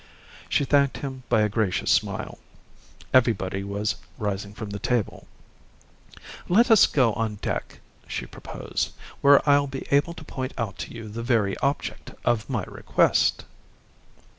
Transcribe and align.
She 0.49 0.65
thanked 0.65 0.97
him 0.97 1.21
by 1.29 1.41
a 1.41 1.47
gracious 1.47 1.91
smile. 1.91 2.39
Everybody 3.13 3.63
was 3.63 3.97
rising 4.17 4.51
from 4.55 4.71
the 4.71 4.79
table. 4.79 5.27
"Let 6.49 6.71
us 6.71 6.87
go 6.87 7.13
on 7.13 7.35
deck," 7.35 7.79
she 8.07 8.25
proposed, 8.25 8.93
"where 9.21 9.47
I'll 9.47 9.67
be 9.67 9.85
able 9.91 10.15
to 10.15 10.23
point 10.25 10.55
out 10.57 10.79
to 10.79 10.91
you 10.95 11.07
the 11.07 11.21
very 11.21 11.55
object 11.59 12.13
of 12.25 12.49
my 12.49 12.63
request." 12.63 13.45